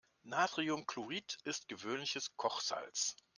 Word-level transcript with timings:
Natriumchlorid 0.23 1.37
ist 1.43 1.67
gewöhnliches 1.67 2.35
Kochsalz. 2.35 3.15